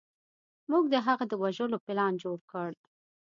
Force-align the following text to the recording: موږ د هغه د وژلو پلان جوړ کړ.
موږ 0.71 0.83
د 0.93 0.95
هغه 1.07 1.25
د 1.27 1.33
وژلو 1.43 1.77
پلان 1.85 2.13
جوړ 2.23 2.39
کړ. 2.51 2.69